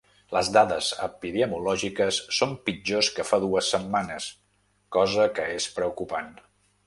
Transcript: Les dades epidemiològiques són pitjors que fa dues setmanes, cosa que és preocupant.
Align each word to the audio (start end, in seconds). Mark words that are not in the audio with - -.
Les 0.35 0.47
dades 0.53 0.85
epidemiològiques 1.07 2.17
són 2.37 2.55
pitjors 2.69 3.11
que 3.19 3.27
fa 3.33 3.39
dues 3.45 3.69
setmanes, 3.75 4.29
cosa 4.97 5.27
que 5.37 5.49
és 5.59 5.69
preocupant. 5.77 6.35